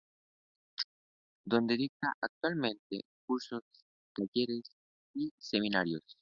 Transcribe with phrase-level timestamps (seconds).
[1.45, 3.61] Donde dicta, actualmente, cursos,
[4.15, 4.63] talleres
[5.13, 6.17] y seminarios.